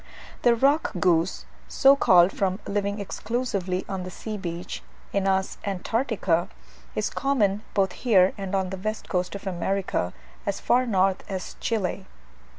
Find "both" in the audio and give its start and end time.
7.75-7.91